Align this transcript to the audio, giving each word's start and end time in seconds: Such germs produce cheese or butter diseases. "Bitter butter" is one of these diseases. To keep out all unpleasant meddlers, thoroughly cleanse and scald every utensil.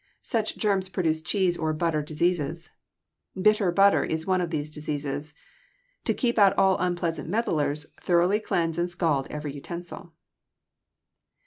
Such 0.23 0.57
germs 0.57 0.89
produce 0.89 1.21
cheese 1.21 1.55
or 1.55 1.73
butter 1.73 2.01
diseases. 2.01 2.71
"Bitter 3.39 3.71
butter" 3.71 4.03
is 4.03 4.25
one 4.25 4.41
of 4.41 4.49
these 4.49 4.71
diseases. 4.71 5.35
To 6.05 6.13
keep 6.15 6.39
out 6.39 6.57
all 6.57 6.79
unpleasant 6.79 7.29
meddlers, 7.29 7.85
thoroughly 7.99 8.39
cleanse 8.39 8.79
and 8.79 8.89
scald 8.89 9.27
every 9.29 9.53
utensil. 9.53 10.13